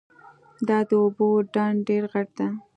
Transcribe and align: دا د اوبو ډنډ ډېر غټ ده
دا 0.67 0.79
د 0.89 0.91
اوبو 1.01 1.27
ډنډ 1.53 1.77
ډېر 1.87 2.03
غټ 2.13 2.27
ده 2.37 2.47